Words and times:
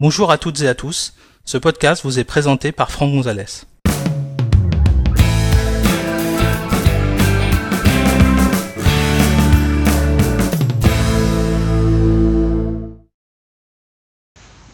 Bonjour 0.00 0.32
à 0.32 0.38
toutes 0.38 0.60
et 0.60 0.66
à 0.66 0.74
tous. 0.74 1.14
Ce 1.44 1.56
podcast 1.56 2.02
vous 2.02 2.18
est 2.18 2.24
présenté 2.24 2.72
par 2.72 2.90
Franck 2.90 3.12
Gonzalez. 3.12 3.44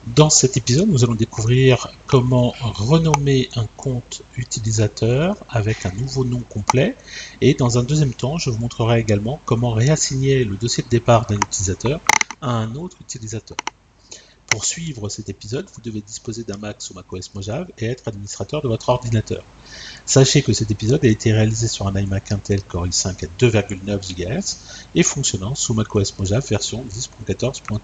Dans 0.06 0.30
cet 0.30 0.56
épisode, 0.56 0.88
nous 0.88 1.04
allons 1.04 1.14
découvrir 1.14 1.90
comment 2.06 2.54
renommer 2.62 3.50
un 3.56 3.66
compte 3.76 4.22
utilisateur 4.38 5.36
avec 5.50 5.84
un 5.84 5.92
nouveau 5.92 6.24
nom 6.24 6.40
complet. 6.48 6.96
Et 7.42 7.52
dans 7.52 7.78
un 7.78 7.82
deuxième 7.82 8.14
temps, 8.14 8.38
je 8.38 8.48
vous 8.48 8.58
montrerai 8.58 9.00
également 9.00 9.38
comment 9.44 9.72
réassigner 9.72 10.44
le 10.44 10.56
dossier 10.56 10.82
de 10.82 10.88
départ 10.88 11.26
d'un 11.26 11.36
utilisateur 11.36 12.00
à 12.40 12.52
un 12.52 12.74
autre 12.74 12.96
utilisateur. 13.02 13.58
Pour 14.50 14.64
suivre 14.64 15.08
cet 15.08 15.28
épisode, 15.28 15.68
vous 15.72 15.80
devez 15.80 16.00
disposer 16.00 16.42
d'un 16.42 16.56
Mac 16.56 16.82
sous 16.82 16.92
macOS 16.92 17.32
Mojave 17.34 17.68
et 17.78 17.86
être 17.86 18.08
administrateur 18.08 18.60
de 18.62 18.68
votre 18.68 18.88
ordinateur. 18.88 19.44
Sachez 20.04 20.42
que 20.42 20.52
cet 20.52 20.72
épisode 20.72 21.04
a 21.04 21.08
été 21.08 21.32
réalisé 21.32 21.68
sur 21.68 21.86
un 21.86 21.94
iMac 21.94 22.32
Intel 22.32 22.64
Core 22.64 22.88
i5 22.88 23.24
à 23.24 23.28
2,9 23.38 24.12
GHz 24.12 24.56
et 24.96 25.04
fonctionnant 25.04 25.54
sous 25.54 25.72
macOS 25.72 26.18
Mojave 26.18 26.44
version 26.48 26.84
10.14.3. 26.84 27.80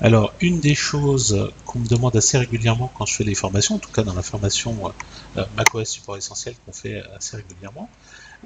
Alors, 0.00 0.32
une 0.40 0.60
des 0.60 0.74
choses 0.74 1.52
qu'on 1.66 1.80
me 1.80 1.86
demande 1.86 2.16
assez 2.16 2.38
régulièrement 2.38 2.90
quand 2.96 3.04
je 3.04 3.14
fais 3.14 3.24
les 3.24 3.34
formations, 3.34 3.74
en 3.74 3.78
tout 3.78 3.92
cas 3.92 4.02
dans 4.02 4.14
la 4.14 4.22
formation 4.22 4.92
euh, 5.36 5.44
macOS 5.56 5.90
Support 5.90 6.16
Essentiel 6.16 6.54
qu'on 6.64 6.72
fait 6.72 7.02
assez 7.14 7.36
régulièrement, 7.36 7.90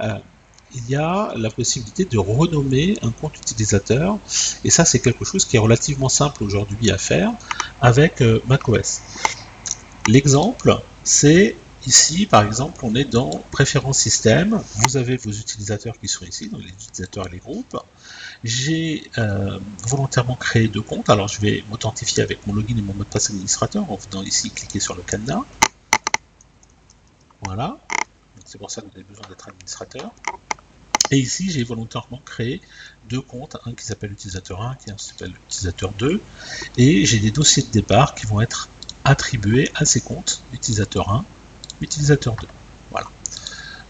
euh, 0.03 0.19
il 0.75 0.91
y 0.91 0.97
a 0.97 1.33
la 1.37 1.51
possibilité 1.51 2.05
de 2.05 2.19
renommer 2.19 2.99
un 3.03 3.11
compte 3.11 3.37
utilisateur. 3.39 4.19
Et 4.65 4.71
ça, 4.71 4.85
c'est 4.85 5.01
quelque 5.01 5.25
chose 5.25 5.45
qui 5.45 5.57
est 5.57 5.61
relativement 5.61 6.09
simple 6.09 6.43
aujourd'hui 6.45 6.91
à 6.91 6.99
faire 6.99 7.33
avec 7.81 8.21
euh, 8.21 8.41
macOS. 8.47 9.01
L'exemple, 10.09 10.79
c'est 11.05 11.57
ici, 11.87 12.27
par 12.27 12.45
exemple, 12.45 12.81
on 12.83 12.95
est 12.95 13.05
dans 13.05 13.31
Préférences 13.51 13.99
système. 13.99 14.61
Vous 14.77 14.97
avez 14.97 15.17
vos 15.17 15.31
utilisateurs 15.31 15.99
qui 15.99 16.09
sont 16.09 16.25
ici, 16.25 16.49
donc 16.49 16.63
les 16.63 16.71
utilisateurs 16.71 17.27
et 17.29 17.31
les 17.31 17.39
groupes. 17.39 17.79
J'ai 18.45 19.11
euh, 19.19 19.59
volontairement 19.89 20.37
créé 20.37 20.69
deux 20.69 20.83
comptes. 20.83 21.09
Alors, 21.11 21.29
je 21.29 21.41
vais 21.41 21.65
m'authentifier 21.71 22.23
avec 22.23 22.47
mon 22.47 22.55
login 22.55 22.77
et 22.77 22.83
mon 22.83 22.93
mot 22.95 23.05
de 23.05 23.09
passe 23.09 23.31
administrateur 23.31 23.91
en 23.91 23.97
venant 23.97 24.23
ici 24.23 24.51
cliquer 24.51 24.81
sur 24.81 24.95
le 24.95 25.03
cadenas. 25.03 25.45
Voilà. 27.43 27.79
Pour 28.59 28.71
ça 28.71 28.81
vous 28.81 28.91
avez 28.95 29.05
besoin 29.05 29.27
d'être 29.29 29.49
administrateur. 29.49 30.13
Et 31.11 31.19
ici, 31.19 31.51
j'ai 31.51 31.63
volontairement 31.63 32.21
créé 32.25 32.61
deux 33.09 33.21
comptes, 33.21 33.57
un 33.65 33.73
qui 33.73 33.85
s'appelle 33.85 34.13
utilisateur 34.13 34.63
1, 34.63 34.75
qui 34.75 34.91
s'appelle 34.97 35.33
utilisateur 35.47 35.93
2, 35.93 36.21
et 36.79 37.07
j'ai 37.07 37.21
des 37.21 37.31
dossiers 37.31 37.63
de 37.63 37.71
départ 37.71 38.15
qui 38.15 38.27
vont 38.27 38.41
être 38.41 38.69
attribués 39.05 39.71
à 39.77 39.85
ces 39.85 40.01
comptes, 40.01 40.43
utilisateur 40.53 41.11
1, 41.11 41.25
utilisateur 41.81 42.35
2. 42.35 42.49
Voilà. 42.91 43.07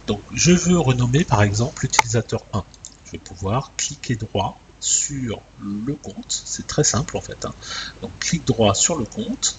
Donc, 0.06 0.20
je 0.34 0.52
veux 0.52 0.78
renommer 0.78 1.24
par 1.24 1.42
exemple 1.42 1.86
utilisateur 1.86 2.44
1. 2.52 2.64
Je 3.06 3.12
vais 3.12 3.18
pouvoir 3.18 3.72
cliquer 3.78 4.16
droit 4.16 4.58
sur 4.80 5.40
le 5.60 5.94
compte, 5.94 6.42
c'est 6.44 6.66
très 6.66 6.84
simple 6.84 7.16
en 7.16 7.22
fait. 7.22 7.46
Hein. 7.46 7.54
Donc, 8.02 8.10
clic 8.20 8.44
droit 8.44 8.74
sur 8.74 8.96
le 8.96 9.06
compte, 9.06 9.58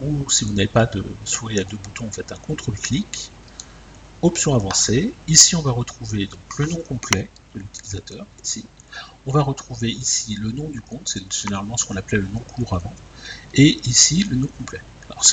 ou 0.00 0.28
si 0.30 0.44
vous 0.44 0.54
n'avez 0.54 0.68
pas 0.68 0.86
de 0.86 1.04
souris 1.24 1.60
à 1.60 1.64
deux 1.64 1.76
boutons, 1.76 2.06
vous 2.06 2.12
faites 2.12 2.32
un 2.32 2.36
contrôle-clic, 2.36 3.30
option 4.24 4.54
avancée. 4.54 5.12
Ici, 5.28 5.54
on 5.54 5.62
va 5.62 5.70
retrouver 5.70 6.28
le 6.58 6.66
nom 6.66 6.80
complet 6.88 7.28
de 7.54 7.60
l'utilisateur. 7.60 8.26
Ici, 8.42 8.64
on 9.26 9.32
va 9.32 9.42
retrouver 9.42 9.90
ici 9.90 10.34
le 10.34 10.50
nom 10.50 10.68
du 10.68 10.80
compte, 10.80 11.08
c'est 11.08 11.20
généralement 11.32 11.76
ce 11.76 11.84
qu'on 11.84 11.96
appelait 11.96 12.18
le 12.18 12.28
nom 12.28 12.40
court 12.54 12.74
avant, 12.74 12.94
et 13.54 13.78
ici 13.84 14.24
le 14.24 14.36
nom 14.36 14.48
complet. 14.58 14.80
Alors 15.10 15.24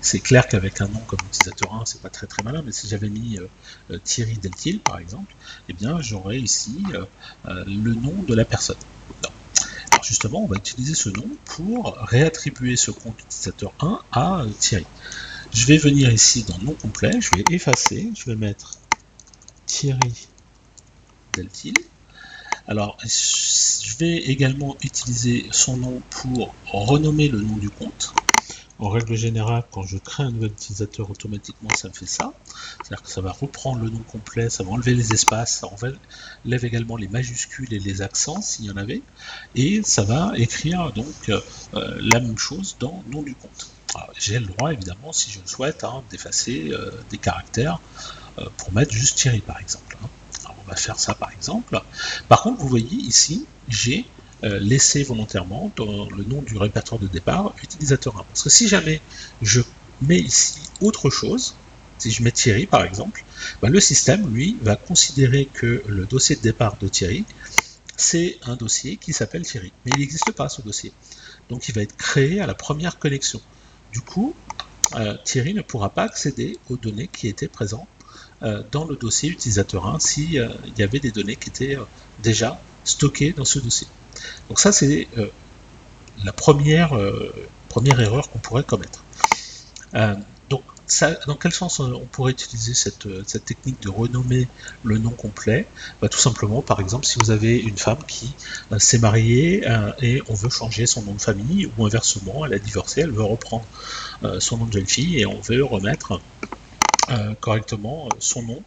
c'est 0.00 0.20
clair 0.20 0.46
qu'avec 0.46 0.80
un 0.80 0.88
nom 0.88 1.00
comme 1.06 1.20
utilisateur 1.26 1.74
1, 1.74 1.84
c'est 1.86 2.00
pas 2.00 2.10
très 2.10 2.26
très 2.26 2.42
malin, 2.42 2.62
mais 2.64 2.72
si 2.72 2.88
j'avais 2.88 3.08
mis 3.08 3.38
euh, 3.38 3.46
euh, 3.90 3.98
Thierry 3.98 4.36
Deltil 4.36 4.80
par 4.80 4.98
exemple, 4.98 5.34
eh 5.68 5.72
bien 5.72 6.00
j'aurais 6.00 6.38
ici 6.38 6.82
euh, 6.92 7.64
le 7.66 7.94
nom 7.94 8.14
de 8.26 8.34
la 8.34 8.44
personne. 8.44 8.76
Justement, 10.02 10.42
on 10.42 10.46
va 10.46 10.56
utiliser 10.56 10.94
ce 10.94 11.08
nom 11.08 11.26
pour 11.46 11.96
réattribuer 11.98 12.76
ce 12.76 12.90
compte 12.90 13.18
utilisateur 13.22 13.72
1 13.80 14.00
à 14.12 14.44
Thierry. 14.58 14.84
Je 15.54 15.66
vais 15.66 15.76
venir 15.76 16.12
ici 16.12 16.42
dans 16.42 16.58
nom 16.58 16.74
complet, 16.74 17.12
je 17.20 17.30
vais 17.36 17.44
effacer, 17.54 18.10
je 18.16 18.24
vais 18.24 18.34
mettre 18.34 18.76
Thierry 19.66 20.26
Deltil. 21.36 21.74
Alors, 22.66 22.98
je 23.04 23.96
vais 23.98 24.16
également 24.16 24.76
utiliser 24.82 25.48
son 25.52 25.76
nom 25.76 26.02
pour 26.10 26.56
renommer 26.66 27.28
le 27.28 27.40
nom 27.40 27.56
du 27.56 27.70
compte. 27.70 28.12
En 28.80 28.88
règle 28.88 29.14
générale, 29.14 29.62
quand 29.70 29.84
je 29.84 29.96
crée 29.96 30.24
un 30.24 30.32
nouvel 30.32 30.50
utilisateur, 30.50 31.08
automatiquement, 31.08 31.70
ça 31.76 31.88
me 31.88 31.94
fait 31.94 32.04
ça. 32.04 32.34
C'est-à-dire 32.82 33.02
que 33.02 33.10
ça 33.10 33.20
va 33.20 33.30
reprendre 33.30 33.80
le 33.80 33.90
nom 33.90 34.02
complet, 34.02 34.50
ça 34.50 34.64
va 34.64 34.70
enlever 34.70 34.94
les 34.94 35.12
espaces, 35.12 35.60
ça 35.60 35.68
enlève 35.68 36.64
également 36.64 36.96
les 36.96 37.08
majuscules 37.08 37.72
et 37.72 37.78
les 37.78 38.02
accents 38.02 38.42
s'il 38.42 38.64
y 38.64 38.70
en 38.72 38.76
avait, 38.76 39.02
et 39.54 39.82
ça 39.84 40.02
va 40.02 40.32
écrire 40.36 40.92
donc 40.92 41.28
euh, 41.28 41.40
la 42.00 42.18
même 42.18 42.38
chose 42.38 42.76
dans 42.80 43.04
nom 43.06 43.22
du 43.22 43.36
compte. 43.36 43.73
J'ai 44.18 44.38
le 44.38 44.46
droit, 44.46 44.72
évidemment, 44.72 45.12
si 45.12 45.30
je 45.30 45.40
le 45.40 45.46
souhaite, 45.46 45.84
hein, 45.84 46.02
d'effacer 46.10 46.70
euh, 46.72 46.90
des 47.10 47.18
caractères 47.18 47.80
euh, 48.38 48.46
pour 48.56 48.72
mettre 48.72 48.92
juste 48.92 49.18
Thierry, 49.18 49.40
par 49.40 49.60
exemple. 49.60 49.96
Hein. 50.02 50.08
on 50.58 50.68
va 50.68 50.76
faire 50.76 50.98
ça, 50.98 51.14
par 51.14 51.30
exemple. 51.32 51.80
Par 52.28 52.42
contre, 52.42 52.60
vous 52.60 52.68
voyez 52.68 52.96
ici, 52.96 53.46
j'ai 53.68 54.04
euh, 54.44 54.58
laissé 54.58 55.02
volontairement 55.02 55.70
dans 55.76 56.08
le 56.10 56.24
nom 56.24 56.42
du 56.42 56.56
répertoire 56.56 57.00
de 57.00 57.06
départ 57.06 57.54
utilisateur 57.62 58.18
1. 58.18 58.24
Parce 58.24 58.42
que 58.42 58.50
si 58.50 58.68
jamais 58.68 59.00
je 59.42 59.60
mets 60.02 60.20
ici 60.20 60.60
autre 60.80 61.08
chose, 61.10 61.54
si 61.98 62.10
je 62.10 62.22
mets 62.22 62.32
Thierry 62.32 62.66
par 62.66 62.84
exemple, 62.84 63.24
bah, 63.62 63.68
le 63.68 63.80
système, 63.80 64.32
lui, 64.34 64.56
va 64.60 64.76
considérer 64.76 65.46
que 65.46 65.82
le 65.86 66.04
dossier 66.04 66.36
de 66.36 66.42
départ 66.42 66.76
de 66.76 66.88
Thierry, 66.88 67.24
c'est 67.96 68.38
un 68.42 68.56
dossier 68.56 68.96
qui 68.96 69.12
s'appelle 69.12 69.42
Thierry. 69.42 69.72
Mais 69.84 69.92
il 69.94 70.00
n'existe 70.00 70.32
pas 70.32 70.48
ce 70.48 70.62
dossier. 70.62 70.92
Donc 71.48 71.68
il 71.68 71.74
va 71.74 71.82
être 71.82 71.96
créé 71.96 72.40
à 72.40 72.46
la 72.46 72.54
première 72.54 72.98
connexion. 72.98 73.40
Du 73.94 74.00
coup, 74.00 74.34
euh, 74.96 75.16
Thierry 75.24 75.54
ne 75.54 75.62
pourra 75.62 75.88
pas 75.88 76.02
accéder 76.02 76.58
aux 76.68 76.76
données 76.76 77.06
qui 77.06 77.28
étaient 77.28 77.46
présentes 77.46 77.86
euh, 78.42 78.64
dans 78.72 78.84
le 78.84 78.96
dossier 78.96 79.30
utilisateur 79.30 79.86
1 79.86 80.00
s'il 80.00 80.36
euh, 80.36 80.48
y 80.76 80.82
avait 80.82 80.98
des 80.98 81.12
données 81.12 81.36
qui 81.36 81.48
étaient 81.48 81.78
déjà 82.18 82.60
stockées 82.82 83.32
dans 83.32 83.44
ce 83.44 83.60
dossier. 83.60 83.86
Donc 84.48 84.58
ça, 84.58 84.72
c'est 84.72 85.08
la 86.24 86.32
première, 86.32 86.98
première 87.68 88.00
erreur 88.00 88.30
qu'on 88.30 88.38
pourrait 88.40 88.64
commettre 88.64 89.04
dans 91.26 91.36
quel 91.36 91.52
sens 91.52 91.80
on 91.80 92.06
pourrait 92.06 92.32
utiliser 92.32 92.74
cette, 92.74 93.06
technique 93.44 93.80
de 93.80 93.88
renommer 93.88 94.48
le 94.82 94.98
nom 94.98 95.10
complet? 95.10 95.68
Bah, 96.00 96.08
Tout 96.08 96.18
simplement, 96.18 96.62
par 96.62 96.80
exemple, 96.80 97.06
si 97.06 97.18
vous 97.18 97.30
avez 97.30 97.58
une 97.58 97.78
femme 97.78 98.02
qui 98.06 98.34
euh, 98.72 98.78
s'est 98.78 98.98
mariée 98.98 99.66
euh, 99.68 99.92
et 100.02 100.22
on 100.28 100.34
veut 100.34 100.50
changer 100.50 100.86
son 100.86 101.02
nom 101.02 101.14
de 101.14 101.20
famille, 101.20 101.70
ou 101.76 101.86
inversement, 101.86 102.44
elle 102.44 102.54
a 102.54 102.58
divorcé, 102.58 103.02
elle 103.02 103.12
veut 103.12 103.24
reprendre 103.24 103.66
euh, 104.22 104.40
son 104.40 104.58
nom 104.58 104.66
de 104.66 104.72
jeune 104.72 104.86
fille 104.86 105.18
et 105.20 105.26
on 105.26 105.40
veut 105.40 105.64
remettre 105.64 106.20
correctement 107.40 108.08
son 108.18 108.42
nom, 108.42 108.62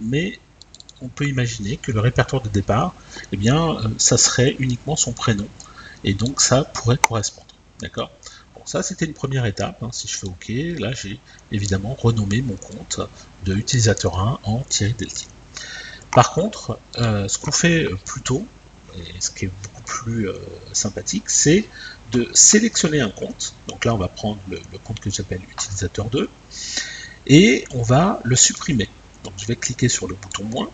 mais 0.00 0.38
on 1.00 1.08
peut 1.08 1.26
imaginer 1.26 1.78
que 1.78 1.90
le 1.90 1.98
répertoire 1.98 2.42
de 2.42 2.48
départ, 2.48 2.94
eh 3.32 3.36
bien, 3.36 3.76
ça 3.98 4.16
serait 4.16 4.54
uniquement 4.60 4.94
son 4.94 5.12
prénom, 5.12 5.48
et 6.04 6.14
donc 6.14 6.40
ça 6.40 6.62
pourrait 6.62 6.96
correspondre. 6.96 7.48
D'accord? 7.80 8.12
Ça, 8.64 8.82
c'était 8.82 9.04
une 9.04 9.14
première 9.14 9.46
étape. 9.46 9.82
Hein. 9.82 9.90
Si 9.92 10.08
je 10.08 10.16
fais 10.16 10.26
OK, 10.26 10.48
là, 10.78 10.92
j'ai 10.92 11.20
évidemment 11.52 11.94
renommé 11.94 12.42
mon 12.42 12.56
compte 12.56 13.00
de 13.44 13.54
utilisateur 13.54 14.18
1 14.18 14.40
en 14.44 14.60
Thierry 14.60 14.94
Delty. 14.94 15.26
Par 16.12 16.32
contre, 16.32 16.78
euh, 16.98 17.28
ce 17.28 17.38
qu'on 17.38 17.52
fait 17.52 17.84
euh, 17.84 17.96
plutôt, 18.04 18.44
et 18.96 19.20
ce 19.20 19.30
qui 19.30 19.44
est 19.44 19.50
beaucoup 19.62 19.82
plus 19.82 20.28
euh, 20.28 20.34
sympathique, 20.72 21.30
c'est 21.30 21.64
de 22.10 22.28
sélectionner 22.34 23.00
un 23.00 23.10
compte. 23.10 23.54
Donc 23.68 23.84
là, 23.84 23.94
on 23.94 23.98
va 23.98 24.08
prendre 24.08 24.40
le, 24.50 24.58
compte 24.82 24.98
que 24.98 25.10
j'appelle 25.10 25.40
utilisateur 25.52 26.10
2 26.10 26.28
et 27.28 27.64
on 27.72 27.82
va 27.82 28.20
le 28.24 28.34
supprimer. 28.34 28.88
Donc 29.22 29.34
je 29.36 29.46
vais 29.46 29.54
cliquer 29.54 29.88
sur 29.88 30.08
le 30.08 30.16
bouton 30.16 30.44
moins. 30.44 30.70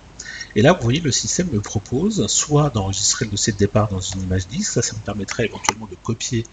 Et 0.54 0.62
là, 0.62 0.72
vous 0.72 0.82
voyez, 0.82 1.00
le 1.00 1.12
système 1.12 1.48
me 1.50 1.60
propose 1.60 2.26
soit 2.28 2.70
d'enregistrer 2.70 3.26
le 3.26 3.32
dossier 3.32 3.52
de 3.52 3.58
départ 3.58 3.88
dans 3.88 4.00
une 4.00 4.22
image 4.22 4.48
disque, 4.48 4.72
ça, 4.72 4.80
ça 4.80 4.94
me 4.94 5.00
permettrait 5.00 5.44
éventuellement 5.44 5.86
de 5.86 5.96
copier 6.02 6.44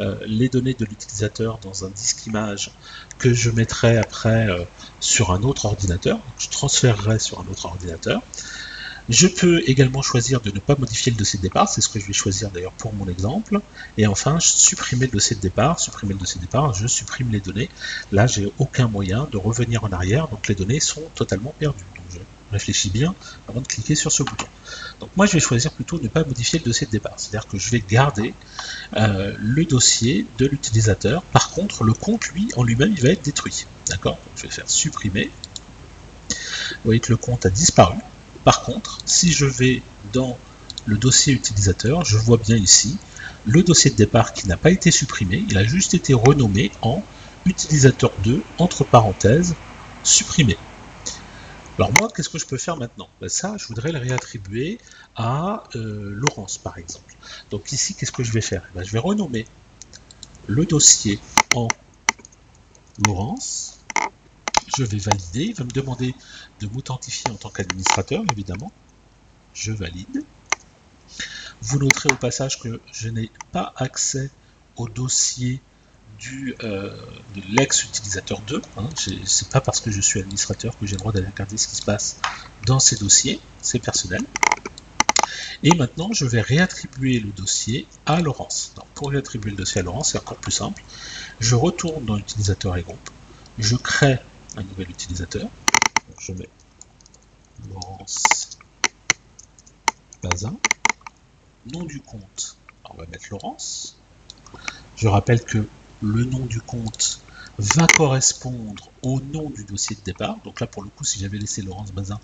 euh, 0.00 0.16
les 0.26 0.48
données 0.48 0.74
de 0.74 0.84
l'utilisateur 0.84 1.58
dans 1.58 1.84
un 1.84 1.90
disque 1.90 2.26
image 2.26 2.72
que 3.18 3.32
je 3.34 3.50
mettrai 3.50 3.98
après 3.98 4.48
euh, 4.48 4.64
sur 5.00 5.32
un 5.32 5.42
autre 5.42 5.66
ordinateur, 5.66 6.20
je 6.38 6.48
transférerai 6.48 7.18
sur 7.18 7.40
un 7.40 7.46
autre 7.46 7.66
ordinateur. 7.66 8.22
Je 9.08 9.26
peux 9.26 9.60
également 9.66 10.00
choisir 10.00 10.40
de 10.40 10.50
ne 10.50 10.60
pas 10.60 10.76
modifier 10.76 11.10
le 11.10 11.18
dossier 11.18 11.38
de 11.38 11.42
départ, 11.42 11.68
c'est 11.68 11.80
ce 11.80 11.88
que 11.88 11.98
je 11.98 12.06
vais 12.06 12.12
choisir 12.12 12.50
d'ailleurs 12.50 12.72
pour 12.72 12.94
mon 12.94 13.08
exemple. 13.08 13.58
Et 13.96 14.06
enfin, 14.06 14.38
supprimer 14.40 15.06
le 15.06 15.12
dossier 15.12 15.36
de 15.36 15.40
départ. 15.40 15.80
Supprimer 15.80 16.14
le 16.14 16.20
dossier 16.20 16.40
de 16.40 16.46
départ, 16.46 16.72
je 16.72 16.86
supprime 16.86 17.30
les 17.30 17.40
données. 17.40 17.68
Là, 18.12 18.26
j'ai 18.26 18.48
aucun 18.58 18.88
moyen 18.88 19.28
de 19.30 19.36
revenir 19.36 19.84
en 19.84 19.90
arrière, 19.90 20.28
donc 20.28 20.46
les 20.48 20.54
données 20.54 20.80
sont 20.80 21.02
totalement 21.14 21.54
perdues. 21.58 21.84
Réfléchis 22.52 22.90
bien 22.90 23.14
avant 23.48 23.60
de 23.60 23.66
cliquer 23.66 23.94
sur 23.94 24.12
ce 24.12 24.22
bouton. 24.22 24.46
Donc 25.00 25.10
moi 25.16 25.26
je 25.26 25.32
vais 25.32 25.40
choisir 25.40 25.72
plutôt 25.72 25.98
de 25.98 26.04
ne 26.04 26.08
pas 26.08 26.24
modifier 26.24 26.58
le 26.58 26.64
dossier 26.64 26.86
de 26.86 26.92
départ, 26.92 27.14
c'est-à-dire 27.16 27.48
que 27.48 27.58
je 27.58 27.70
vais 27.70 27.82
garder 27.86 28.34
euh, 28.96 29.34
le 29.38 29.64
dossier 29.64 30.26
de 30.38 30.46
l'utilisateur. 30.46 31.22
Par 31.24 31.50
contre, 31.50 31.84
le 31.84 31.92
compte, 31.92 32.26
lui, 32.28 32.48
en 32.56 32.62
lui-même, 32.62 32.92
il 32.96 33.02
va 33.02 33.10
être 33.10 33.24
détruit. 33.24 33.66
D'accord? 33.88 34.18
Je 34.36 34.42
vais 34.42 34.50
faire 34.50 34.68
supprimer. 34.70 35.30
Vous 36.30 36.84
voyez 36.84 37.00
que 37.00 37.10
le 37.10 37.16
compte 37.16 37.46
a 37.46 37.50
disparu. 37.50 37.96
Par 38.44 38.62
contre, 38.62 38.98
si 39.04 39.32
je 39.32 39.44
vais 39.44 39.82
dans 40.12 40.38
le 40.86 40.96
dossier 40.96 41.32
utilisateur, 41.32 42.04
je 42.04 42.16
vois 42.16 42.38
bien 42.38 42.56
ici 42.56 42.96
le 43.46 43.62
dossier 43.62 43.90
de 43.90 43.96
départ 43.96 44.32
qui 44.32 44.48
n'a 44.48 44.56
pas 44.56 44.70
été 44.70 44.90
supprimé, 44.90 45.44
il 45.48 45.58
a 45.58 45.64
juste 45.64 45.94
été 45.94 46.14
renommé 46.14 46.70
en 46.80 47.02
utilisateur 47.44 48.12
2, 48.22 48.42
entre 48.58 48.84
parenthèses, 48.84 49.56
supprimé. 50.04 50.56
Alors 51.78 51.92
moi, 51.92 52.10
qu'est-ce 52.14 52.28
que 52.28 52.38
je 52.38 52.46
peux 52.46 52.58
faire 52.58 52.76
maintenant? 52.76 53.08
Ben 53.20 53.28
Ça, 53.28 53.56
je 53.58 53.66
voudrais 53.66 53.92
le 53.92 53.98
réattribuer 53.98 54.78
à 55.16 55.62
euh, 55.74 56.10
Laurence, 56.14 56.58
par 56.58 56.76
exemple. 56.78 57.16
Donc 57.50 57.72
ici, 57.72 57.94
qu'est-ce 57.94 58.12
que 58.12 58.22
je 58.22 58.32
vais 58.32 58.40
faire? 58.40 58.68
Ben, 58.74 58.84
Je 58.84 58.92
vais 58.92 58.98
renommer 58.98 59.46
le 60.46 60.66
dossier 60.66 61.18
en 61.54 61.68
Laurence. 63.06 63.78
Je 64.76 64.84
vais 64.84 64.98
valider. 64.98 65.44
Il 65.44 65.54
va 65.54 65.64
me 65.64 65.70
demander 65.70 66.14
de 66.60 66.66
m'authentifier 66.66 67.30
en 67.30 67.36
tant 67.36 67.50
qu'administrateur, 67.50 68.22
évidemment. 68.32 68.72
Je 69.54 69.72
valide. 69.72 70.24
Vous 71.62 71.78
noterez 71.78 72.10
au 72.12 72.16
passage 72.16 72.58
que 72.58 72.80
je 72.92 73.08
n'ai 73.08 73.30
pas 73.50 73.72
accès 73.76 74.30
au 74.76 74.88
dossier 74.88 75.60
euh, 76.62 76.90
de 77.34 77.42
l'ex-utilisateur 77.50 78.40
2. 78.42 78.62
Hein. 78.76 78.88
C'est 78.96 79.48
pas 79.48 79.60
parce 79.60 79.80
que 79.80 79.90
je 79.90 80.00
suis 80.00 80.20
administrateur 80.20 80.78
que 80.78 80.86
j'ai 80.86 80.92
le 80.92 80.98
droit 80.98 81.12
d'aller 81.12 81.26
regarder 81.26 81.56
ce 81.56 81.68
qui 81.68 81.76
se 81.76 81.82
passe 81.82 82.18
dans 82.66 82.78
ces 82.78 82.96
dossiers, 82.96 83.40
c'est 83.60 83.78
personnel. 83.78 84.22
Et 85.64 85.74
maintenant, 85.74 86.12
je 86.12 86.24
vais 86.24 86.40
réattribuer 86.40 87.20
le 87.20 87.30
dossier 87.30 87.86
à 88.06 88.20
Laurence. 88.20 88.72
Donc, 88.76 88.86
pour 88.94 89.10
réattribuer 89.10 89.50
le 89.50 89.56
dossier 89.56 89.80
à 89.80 89.84
Laurence, 89.84 90.12
c'est 90.12 90.18
encore 90.18 90.36
plus 90.36 90.52
simple. 90.52 90.82
Je 91.40 91.54
retourne 91.54 92.04
dans 92.04 92.16
l'utilisateur 92.16 92.76
et 92.76 92.82
groupe. 92.82 93.10
Je 93.58 93.76
crée 93.76 94.18
un 94.56 94.62
nouvel 94.62 94.90
utilisateur. 94.90 95.48
je 96.18 96.32
mets 96.32 96.48
Laurence 97.70 98.58
Bazin. 100.22 100.56
Nom 101.72 101.84
du 101.84 102.00
compte, 102.00 102.56
on 102.84 102.96
va 102.96 103.06
mettre 103.06 103.26
Laurence. 103.30 103.98
Je 104.96 105.06
rappelle 105.08 105.44
que 105.44 105.66
le 106.02 106.24
nom 106.24 106.44
du 106.46 106.60
compte 106.60 107.20
va 107.58 107.86
correspondre 107.86 108.90
au 109.02 109.20
nom 109.20 109.50
du 109.50 109.64
dossier 109.64 109.96
de 109.96 110.00
départ. 110.02 110.36
Donc 110.44 110.60
là, 110.60 110.66
pour 110.66 110.82
le 110.82 110.88
coup, 110.88 111.04
si 111.04 111.20
j'avais 111.20 111.38
laissé 111.38 111.62
Laurence 111.62 111.92
Bazin, 111.92 112.18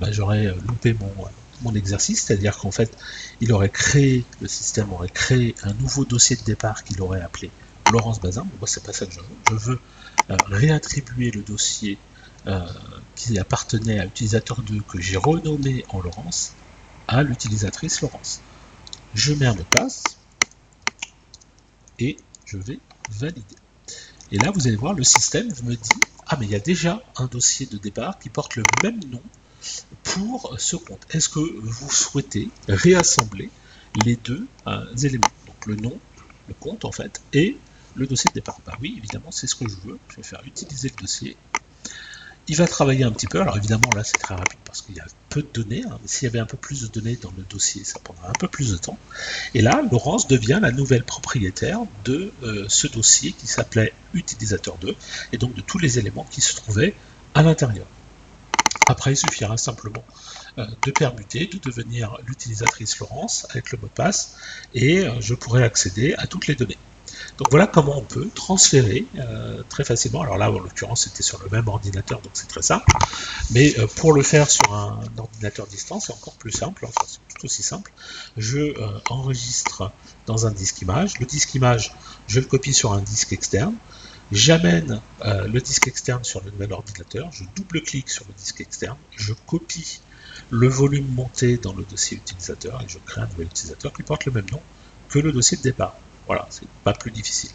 bah, 0.00 0.10
j'aurais 0.10 0.46
euh, 0.46 0.54
loupé 0.66 0.94
mon, 0.94 1.24
euh, 1.24 1.28
mon 1.62 1.74
exercice, 1.74 2.24
c'est-à-dire 2.24 2.56
qu'en 2.58 2.70
fait, 2.70 2.96
il 3.40 3.52
aurait 3.52 3.68
créé, 3.68 4.24
le 4.40 4.48
système 4.48 4.92
aurait 4.92 5.08
créé 5.10 5.54
un 5.62 5.74
nouveau 5.74 6.04
dossier 6.04 6.36
de 6.36 6.42
départ 6.42 6.82
qu'il 6.82 7.00
aurait 7.02 7.20
appelé 7.20 7.50
Laurence 7.92 8.20
Bazin. 8.20 8.46
moi, 8.58 8.66
c'est 8.66 8.82
pas 8.82 8.92
ça 8.92 9.06
que 9.06 9.12
je 9.12 9.20
veux. 9.20 9.26
Je 9.50 9.54
veux 9.54 9.80
euh, 10.30 10.36
réattribuer 10.46 11.30
le 11.30 11.42
dossier 11.42 11.98
qui 13.16 13.38
appartenait 13.38 14.00
à 14.00 14.04
l'utilisateur 14.04 14.62
2 14.62 14.80
que 14.88 14.98
j'ai 14.98 15.18
renommé 15.18 15.84
en 15.90 16.00
Laurence 16.00 16.54
à 17.06 17.22
l'utilisatrice 17.22 18.00
Laurence. 18.00 18.40
Je 19.12 19.34
mets 19.34 19.44
un 19.44 19.52
mot 19.52 19.58
de 19.58 19.64
passe 19.64 20.02
et 21.98 22.16
je 22.46 22.56
vais 22.56 22.78
valider. 23.08 23.56
Et 24.32 24.38
là, 24.38 24.50
vous 24.50 24.66
allez 24.68 24.76
voir, 24.76 24.94
le 24.94 25.04
système 25.04 25.48
me 25.64 25.74
dit 25.74 26.02
Ah, 26.26 26.36
mais 26.38 26.46
il 26.46 26.52
y 26.52 26.54
a 26.54 26.60
déjà 26.60 27.02
un 27.16 27.26
dossier 27.26 27.66
de 27.66 27.78
départ 27.78 28.18
qui 28.18 28.28
porte 28.28 28.56
le 28.56 28.64
même 28.82 29.00
nom 29.10 29.22
pour 30.02 30.54
ce 30.58 30.76
compte. 30.76 31.06
Est-ce 31.10 31.28
que 31.28 31.40
vous 31.40 31.90
souhaitez 31.90 32.48
réassembler 32.68 33.50
les 33.94 34.16
deux 34.16 34.46
euh, 34.66 34.94
éléments? 35.02 35.32
Donc 35.46 35.66
le 35.66 35.76
nom, 35.76 35.98
le 36.48 36.54
compte 36.54 36.84
en 36.84 36.92
fait, 36.92 37.20
et 37.32 37.56
le 37.96 38.06
dossier 38.06 38.28
de 38.28 38.34
départ. 38.34 38.60
Bah 38.64 38.76
oui, 38.80 38.94
évidemment, 38.96 39.30
c'est 39.32 39.46
ce 39.46 39.56
que 39.56 39.68
je 39.68 39.76
veux. 39.88 39.98
Je 40.10 40.16
vais 40.16 40.22
faire 40.22 40.42
utiliser 40.46 40.88
le 40.88 41.02
dossier 41.02 41.36
il 42.50 42.56
va 42.56 42.66
travailler 42.66 43.04
un 43.04 43.12
petit 43.12 43.28
peu. 43.28 43.40
Alors 43.40 43.56
évidemment, 43.56 43.88
là, 43.94 44.02
c'est 44.02 44.18
très 44.18 44.34
rapide 44.34 44.58
parce 44.64 44.82
qu'il 44.82 44.96
y 44.96 45.00
a 45.00 45.06
peu 45.28 45.40
de 45.40 45.48
données. 45.54 45.84
Hein. 45.88 45.98
S'il 46.04 46.26
y 46.26 46.28
avait 46.28 46.40
un 46.40 46.46
peu 46.46 46.56
plus 46.56 46.82
de 46.82 46.88
données 46.88 47.14
dans 47.14 47.32
le 47.36 47.44
dossier, 47.44 47.84
ça 47.84 48.00
prendrait 48.00 48.26
un 48.26 48.38
peu 48.40 48.48
plus 48.48 48.72
de 48.72 48.76
temps. 48.76 48.98
Et 49.54 49.62
là, 49.62 49.80
Laurence 49.90 50.26
devient 50.26 50.58
la 50.60 50.72
nouvelle 50.72 51.04
propriétaire 51.04 51.78
de 52.04 52.32
euh, 52.42 52.66
ce 52.68 52.88
dossier 52.88 53.32
qui 53.32 53.46
s'appelait 53.46 53.94
utilisateur 54.14 54.78
2 54.78 54.96
et 55.32 55.38
donc 55.38 55.54
de 55.54 55.60
tous 55.60 55.78
les 55.78 56.00
éléments 56.00 56.26
qui 56.28 56.40
se 56.40 56.56
trouvaient 56.56 56.94
à 57.34 57.42
l'intérieur. 57.44 57.86
Après, 58.88 59.12
il 59.12 59.16
suffira 59.16 59.56
simplement 59.56 60.04
euh, 60.58 60.66
de 60.84 60.90
permuter, 60.90 61.46
de 61.46 61.58
devenir 61.58 62.18
l'utilisatrice 62.26 62.98
Laurence 62.98 63.46
avec 63.50 63.70
le 63.70 63.78
mot 63.78 63.86
de 63.86 63.92
passe 63.92 64.38
et 64.74 65.04
euh, 65.04 65.20
je 65.20 65.34
pourrai 65.34 65.62
accéder 65.62 66.14
à 66.14 66.26
toutes 66.26 66.48
les 66.48 66.56
données. 66.56 66.78
Donc 67.40 67.48
voilà 67.48 67.66
comment 67.66 67.96
on 67.96 68.04
peut 68.04 68.28
transférer 68.34 69.06
euh, 69.18 69.62
très 69.70 69.82
facilement. 69.82 70.20
Alors 70.20 70.36
là, 70.36 70.50
en 70.50 70.58
l'occurrence, 70.58 71.04
c'était 71.04 71.22
sur 71.22 71.42
le 71.42 71.48
même 71.48 71.68
ordinateur, 71.68 72.20
donc 72.20 72.32
c'est 72.34 72.48
très 72.48 72.60
simple. 72.60 72.84
Mais 73.52 73.74
euh, 73.78 73.86
pour 73.86 74.12
le 74.12 74.22
faire 74.22 74.50
sur 74.50 74.74
un 74.74 75.00
ordinateur 75.16 75.66
distant, 75.66 76.00
c'est 76.00 76.12
encore 76.12 76.34
plus 76.34 76.52
simple, 76.52 76.84
enfin 76.84 77.00
c'est 77.06 77.34
tout 77.34 77.46
aussi 77.46 77.62
simple. 77.62 77.94
Je 78.36 78.58
euh, 78.58 79.00
enregistre 79.08 79.90
dans 80.26 80.46
un 80.46 80.50
disque 80.50 80.82
image. 80.82 81.18
Le 81.18 81.24
disque 81.24 81.54
image, 81.54 81.94
je 82.26 82.40
le 82.40 82.46
copie 82.46 82.74
sur 82.74 82.92
un 82.92 83.00
disque 83.00 83.32
externe. 83.32 83.74
J'amène 84.32 85.00
le 85.24 85.60
disque 85.60 85.88
externe 85.88 86.22
sur 86.22 86.40
le 86.44 86.52
nouvel 86.52 86.72
ordinateur, 86.72 87.32
je 87.32 87.42
double-clique 87.56 88.10
sur 88.10 88.24
le 88.28 88.34
disque 88.34 88.60
externe, 88.60 88.96
je 89.16 89.32
copie 89.32 90.00
le 90.50 90.68
volume 90.68 91.08
monté 91.14 91.56
dans 91.56 91.72
le 91.72 91.82
dossier 91.82 92.18
utilisateur 92.18 92.80
et 92.80 92.88
je 92.88 92.98
crée 93.04 93.22
un 93.22 93.26
nouvel 93.26 93.46
utilisateur 93.46 93.92
qui 93.92 94.04
porte 94.04 94.26
le 94.26 94.32
même 94.32 94.46
nom 94.52 94.60
que 95.08 95.18
le 95.18 95.32
dossier 95.32 95.56
de 95.56 95.62
départ. 95.62 95.96
Voilà, 96.30 96.46
c'est 96.48 96.68
pas 96.84 96.92
plus 96.92 97.10
difficile. 97.10 97.50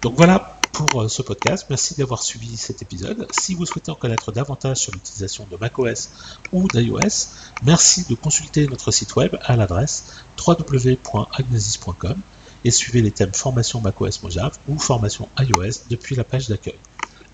Donc 0.00 0.14
voilà 0.16 0.60
pour 0.72 1.02
euh, 1.02 1.08
ce 1.08 1.22
podcast. 1.22 1.66
Merci 1.70 1.96
d'avoir 1.96 2.22
suivi 2.22 2.56
cet 2.56 2.82
épisode. 2.82 3.26
Si 3.32 3.56
vous 3.56 3.66
souhaitez 3.66 3.90
en 3.90 3.96
connaître 3.96 4.30
davantage 4.30 4.76
sur 4.76 4.92
l'utilisation 4.92 5.44
de 5.50 5.56
macOS 5.56 6.10
ou 6.52 6.68
d'iOS, 6.68 7.30
merci 7.64 8.04
de 8.08 8.14
consulter 8.14 8.68
notre 8.68 8.92
site 8.92 9.16
web 9.16 9.36
à 9.42 9.56
l'adresse 9.56 10.22
www.agnesis.com 10.38 12.16
et 12.64 12.70
suivez 12.70 13.02
les 13.02 13.10
thèmes 13.10 13.34
formation 13.34 13.80
macOS 13.80 14.22
Mojave 14.22 14.56
ou 14.68 14.78
formation 14.78 15.28
iOS 15.40 15.86
depuis 15.90 16.14
la 16.14 16.22
page 16.22 16.46
d'accueil. 16.46 16.78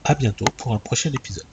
À 0.05 0.15
bientôt 0.15 0.47
pour 0.57 0.73
un 0.73 0.79
prochain 0.79 1.13
épisode. 1.13 1.45